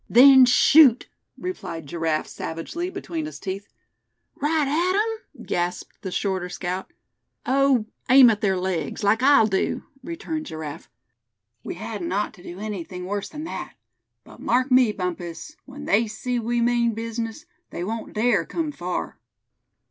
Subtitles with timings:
[0.09, 1.07] "Then shoot!"
[1.37, 3.67] replied Giraffe, savagely, between his teeth.
[4.33, 6.91] "Right at 'em?" gasped the shorter scout.
[7.45, 7.85] "Oh!
[8.09, 10.89] aim at their legs, like I'll do," returned Giraffe.
[11.63, 13.75] "We'd hadn't ought to do anything worse than that.
[14.23, 19.19] But mark me, Bumpus, when they see we mean business, they won't dare come far."